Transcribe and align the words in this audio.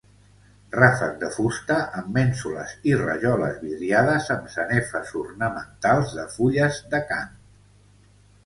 Ràfec 0.75 1.11
de 1.23 1.27
fusta 1.33 1.75
amb 1.99 2.07
mènsules 2.15 2.73
i 2.91 2.95
rajoles 3.01 3.61
vidriades 3.67 4.31
amb 4.37 4.49
sanefes 4.55 5.13
ornamentals 5.23 6.17
de 6.21 6.27
fulles 6.39 6.81
d'acant. 6.95 7.39